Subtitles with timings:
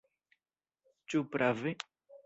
[1.13, 1.77] Ĉu prave?